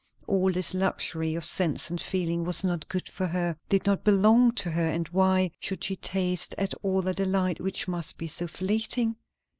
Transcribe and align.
all 0.25 0.51
this 0.51 0.73
luxury 0.73 1.35
of 1.35 1.45
sense 1.45 1.91
and 1.91 2.01
feeling 2.01 2.43
was 2.43 2.63
not 2.63 2.89
good 2.89 3.07
for 3.07 3.27
her; 3.27 3.55
did 3.69 3.85
not 3.85 4.03
belong 4.03 4.51
to 4.51 4.71
her; 4.71 4.87
and 4.87 5.07
why 5.09 5.51
should 5.59 5.83
she 5.83 5.95
taste 5.95 6.55
at 6.57 6.73
all 6.81 7.07
a 7.07 7.13
delight 7.13 7.61
which 7.61 7.87
must 7.87 8.17
be 8.17 8.27
so 8.27 8.47
fleeting? 8.47 9.15